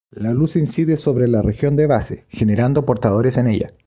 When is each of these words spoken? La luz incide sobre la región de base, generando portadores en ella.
La 0.09 0.33
luz 0.33 0.55
incide 0.55 0.97
sobre 0.97 1.27
la 1.27 1.43
región 1.43 1.75
de 1.75 1.85
base, 1.85 2.25
generando 2.31 2.85
portadores 2.87 3.37
en 3.37 3.45
ella. 3.49 3.67